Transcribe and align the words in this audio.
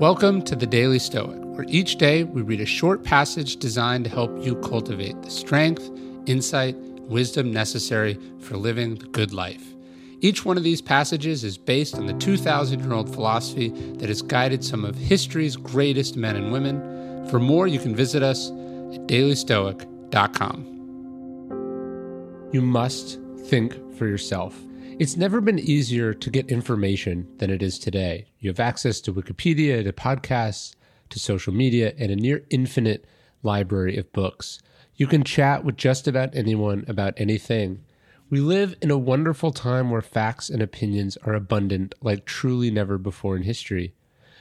Welcome 0.00 0.40
to 0.44 0.56
the 0.56 0.66
Daily 0.66 0.98
Stoic, 0.98 1.36
where 1.42 1.66
each 1.68 1.96
day 1.96 2.24
we 2.24 2.40
read 2.40 2.62
a 2.62 2.64
short 2.64 3.04
passage 3.04 3.56
designed 3.56 4.04
to 4.04 4.10
help 4.10 4.42
you 4.42 4.56
cultivate 4.56 5.20
the 5.20 5.28
strength, 5.30 5.90
insight, 6.24 6.74
wisdom 6.74 7.52
necessary 7.52 8.18
for 8.38 8.56
living 8.56 8.94
the 8.94 9.04
good 9.08 9.34
life. 9.34 9.62
Each 10.20 10.42
one 10.42 10.56
of 10.56 10.62
these 10.62 10.80
passages 10.80 11.44
is 11.44 11.58
based 11.58 11.96
on 11.96 12.06
the 12.06 12.14
2,000 12.14 12.80
year 12.80 12.94
old 12.94 13.12
philosophy 13.12 13.68
that 13.98 14.08
has 14.08 14.22
guided 14.22 14.64
some 14.64 14.86
of 14.86 14.96
history's 14.96 15.54
greatest 15.54 16.16
men 16.16 16.34
and 16.34 16.50
women. 16.50 17.28
For 17.28 17.38
more, 17.38 17.66
you 17.66 17.78
can 17.78 17.94
visit 17.94 18.22
us 18.22 18.48
at 18.48 19.06
dailystoic.com. 19.06 20.64
You 22.52 22.62
must 22.62 23.18
think 23.46 23.74
for 23.96 24.06
yourself. 24.06 24.58
It's 24.98 25.16
never 25.16 25.40
been 25.40 25.58
easier 25.58 26.12
to 26.12 26.30
get 26.30 26.50
information 26.50 27.26
than 27.38 27.50
it 27.50 27.62
is 27.62 27.78
today. 27.78 28.26
You 28.38 28.50
have 28.50 28.60
access 28.60 29.00
to 29.00 29.14
Wikipedia, 29.14 29.82
to 29.82 29.92
podcasts, 29.92 30.74
to 31.08 31.18
social 31.18 31.52
media, 31.52 31.94
and 31.98 32.12
a 32.12 32.16
near 32.16 32.44
infinite 32.50 33.06
library 33.42 33.96
of 33.96 34.12
books. 34.12 34.60
You 34.96 35.06
can 35.06 35.24
chat 35.24 35.64
with 35.64 35.76
just 35.76 36.06
about 36.06 36.34
anyone 36.34 36.84
about 36.86 37.14
anything. 37.16 37.82
We 38.28 38.40
live 38.40 38.76
in 38.82 38.90
a 38.90 38.98
wonderful 38.98 39.52
time 39.52 39.90
where 39.90 40.02
facts 40.02 40.50
and 40.50 40.62
opinions 40.62 41.16
are 41.24 41.34
abundant 41.34 41.94
like 42.02 42.26
truly 42.26 42.70
never 42.70 42.98
before 42.98 43.36
in 43.36 43.42
history. 43.42 43.94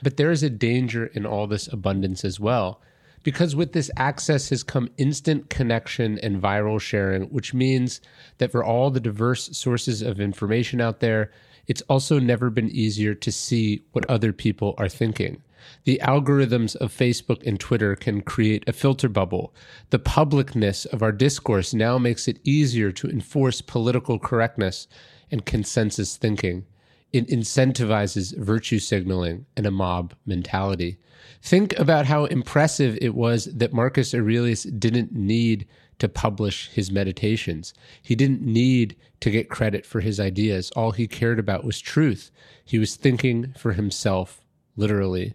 But 0.04 0.18
there 0.18 0.29
is 0.29 0.43
a 0.43 0.49
danger 0.49 1.05
in 1.05 1.26
all 1.26 1.48
this 1.48 1.68
abundance 1.71 2.26
as 2.26 2.40
well 2.40 2.81
because 3.23 3.55
with 3.55 3.73
this 3.73 3.91
access 3.97 4.49
has 4.49 4.63
come 4.63 4.89
instant 4.97 5.49
connection 5.49 6.19
and 6.19 6.41
viral 6.41 6.79
sharing, 6.79 7.23
which 7.23 7.53
means 7.53 8.01
that 8.37 8.51
for 8.51 8.63
all 8.63 8.89
the 8.89 8.99
diverse 8.99 9.55
sources 9.57 10.01
of 10.01 10.19
information 10.19 10.81
out 10.81 10.99
there, 10.99 11.31
it's 11.67 11.81
also 11.83 12.19
never 12.19 12.49
been 12.49 12.69
easier 12.69 13.13
to 13.13 13.31
see 13.31 13.84
what 13.91 14.09
other 14.09 14.34
people 14.34 14.73
are 14.77 14.89
thinking. 14.89 15.41
The 15.84 16.01
algorithms 16.03 16.76
of 16.77 16.95
Facebook 16.95 17.45
and 17.45 17.59
Twitter 17.59 17.95
can 17.95 18.21
create 18.21 18.63
a 18.67 18.73
filter 18.73 19.09
bubble. 19.09 19.54
The 19.89 19.99
publicness 19.99 20.85
of 20.87 21.04
our 21.04 21.11
discourse 21.11 21.73
now 21.73 21.98
makes 21.98 22.27
it 22.27 22.39
easier 22.43 22.91
to 22.93 23.09
enforce 23.09 23.61
political 23.61 24.20
correctness 24.20 24.87
and 25.31 25.45
consensus 25.45 26.17
thinking. 26.17 26.65
It 27.12 27.27
incentivizes 27.27 28.38
virtue 28.38 28.79
signaling 28.79 29.46
and 29.57 29.65
a 29.65 29.71
mob 29.71 30.13
mentality. 30.26 30.99
Think 31.41 31.77
about 31.79 32.05
how 32.05 32.26
impressive 32.26 32.98
it 33.01 33.16
was 33.16 33.46
that 33.46 33.74
Marcus 33.74 34.13
Aurelius 34.13 34.63
didn't 34.63 35.12
need 35.12 35.68
to 35.99 36.07
publish 36.07 36.70
his 36.70 36.91
meditations. 36.91 37.74
He 38.01 38.16
didn't 38.16 38.41
need 38.41 38.96
to 39.20 39.32
get 39.32 39.49
credit 39.49 39.85
for 39.85 40.01
his 40.01 40.20
ideas. 40.20 40.71
All 40.71 40.91
he 40.91 41.07
cared 41.07 41.40
about 41.40 41.63
was 41.63 41.79
truth. 41.79 42.32
He 42.63 42.79
was 42.79 42.96
thinking 42.96 43.54
for 43.57 43.73
himself, 43.73 44.46
literally. 44.77 45.34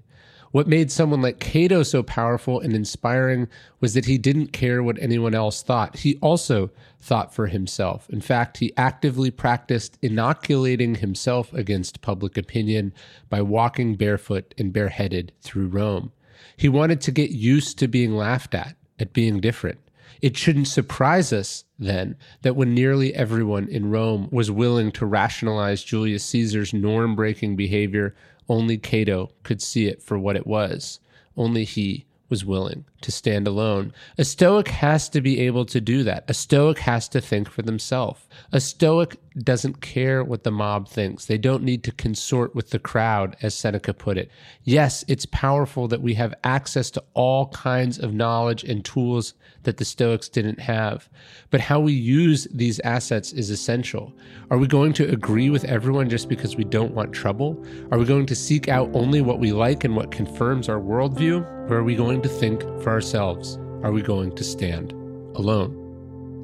What 0.55 0.69
made 0.69 0.92
someone 0.92 1.20
like 1.20 1.41
Cato 1.41 1.83
so 1.83 2.05
powerful 2.05 2.60
and 2.60 2.74
inspiring 2.74 3.48
was 3.80 3.94
that 3.94 4.05
he 4.05 4.19
didn't 4.19 4.52
care 4.52 4.84
what 4.84 5.02
anyone 5.02 5.34
else 5.34 5.64
thought. 5.64 5.97
He 5.97 6.16
also 6.19 6.70
thought 7.00 7.34
for 7.34 7.48
himself. 7.48 8.08
In 8.08 8.20
fact, 8.20 8.58
he 8.58 8.72
actively 8.77 9.32
practiced 9.32 9.98
inoculating 10.00 10.94
himself 10.94 11.52
against 11.55 12.02
public 12.02 12.38
opinion 12.38 12.94
by 13.28 13.42
walking 13.42 13.97
barefoot 13.97 14.55
and 14.56 14.72
bareheaded 14.72 15.32
through 15.41 15.66
Rome. 15.66 16.12
He 16.56 16.69
wanted 16.69 17.00
to 17.00 17.10
get 17.10 17.30
used 17.30 17.77
to 17.80 17.88
being 17.88 18.14
laughed 18.14 18.55
at, 18.55 18.77
at 19.00 19.12
being 19.12 19.41
different. 19.41 19.80
It 20.22 20.36
shouldn't 20.36 20.68
surprise 20.68 21.32
us 21.32 21.64
then 21.78 22.16
that 22.42 22.56
when 22.56 22.74
nearly 22.74 23.14
everyone 23.14 23.68
in 23.68 23.90
Rome 23.90 24.28
was 24.30 24.50
willing 24.50 24.92
to 24.92 25.06
rationalize 25.06 25.84
Julius 25.84 26.24
Caesar's 26.24 26.72
norm 26.72 27.14
breaking 27.16 27.56
behavior 27.56 28.14
only 28.48 28.78
Cato 28.78 29.30
could 29.42 29.62
see 29.62 29.86
it 29.86 30.02
for 30.02 30.18
what 30.18 30.36
it 30.36 30.46
was. 30.46 31.00
Only 31.36 31.64
he 31.64 32.06
was 32.34 32.45
willing 32.45 32.84
to 33.00 33.12
stand 33.12 33.47
alone. 33.47 33.93
A 34.19 34.25
Stoic 34.25 34.67
has 34.67 35.09
to 35.11 35.21
be 35.21 35.39
able 35.39 35.65
to 35.67 35.81
do 35.81 36.03
that. 36.03 36.25
A 36.27 36.34
Stoic 36.34 36.81
has 36.81 37.09
to 37.11 37.21
think 37.21 37.49
for 37.49 37.62
themselves. 37.62 38.27
A 38.50 38.61
Stoic 38.61 39.19
doesn't 39.39 39.81
care 39.81 40.25
what 40.25 40.43
the 40.43 40.50
mob 40.50 40.89
thinks. 40.89 41.27
They 41.27 41.39
don't 41.39 41.62
need 41.62 41.84
to 41.84 41.93
consort 41.93 42.53
with 42.53 42.71
the 42.71 42.81
crowd, 42.81 43.37
as 43.41 43.55
Seneca 43.55 43.95
put 43.95 44.19
it. 44.19 44.33
Yes, 44.65 45.05
it's 45.06 45.27
powerful 45.27 45.87
that 45.87 46.03
we 46.03 46.15
have 46.15 46.34
access 46.43 46.91
to 46.93 47.05
all 47.15 47.50
kinds 47.50 48.00
of 48.00 48.12
knowledge 48.12 48.65
and 48.65 48.84
tools 48.84 49.34
that 49.62 49.77
the 49.77 49.84
Stoics 49.84 50.28
didn't 50.28 50.59
have. 50.59 51.09
But 51.51 51.61
how 51.61 51.78
we 51.78 51.93
use 51.93 52.49
these 52.53 52.81
assets 52.81 53.33
is 53.33 53.51
essential. 53.51 54.12
Are 54.51 54.59
we 54.59 54.66
going 54.66 54.93
to 54.95 55.09
agree 55.09 55.51
with 55.51 55.65
everyone 55.66 56.11
just 56.11 56.28
because 56.28 56.56
we 56.56 56.65
don't 56.65 56.95
want 56.95 57.12
trouble? 57.12 57.65
Are 57.93 57.99
we 57.99 58.05
going 58.05 58.27
to 58.27 58.34
seek 58.34 58.69
out 58.69 58.91
only 58.93 59.21
what 59.21 59.39
we 59.39 59.53
like 59.53 59.84
and 59.84 59.95
what 59.95 60.11
confirms 60.11 60.69
our 60.69 60.81
worldview? 60.81 61.63
Or 61.69 61.76
are 61.76 61.84
we 61.84 61.94
going 61.97 62.22
to 62.22 62.28
think 62.28 62.62
for 62.82 62.91
ourselves? 62.91 63.56
Are 63.82 63.92
we 63.92 64.02
going 64.02 64.34
to 64.36 64.44
stand 64.44 64.92
alone? 65.34 65.80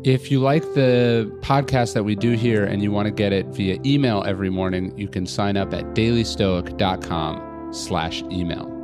If 0.02 0.30
you 0.30 0.40
like 0.40 0.62
the 0.74 1.30
podcast 1.42 1.92
that 1.92 2.04
we 2.04 2.14
do 2.14 2.32
here 2.32 2.64
and 2.64 2.82
you 2.82 2.90
want 2.90 3.06
to 3.06 3.12
get 3.12 3.34
it 3.34 3.46
via 3.48 3.78
email 3.84 4.24
every 4.26 4.48
morning, 4.48 4.96
you 4.96 5.08
can 5.08 5.26
sign 5.26 5.58
up 5.58 5.74
at 5.74 5.84
dailystoic.com 5.94 7.74
slash 7.74 8.22
email. 8.22 8.79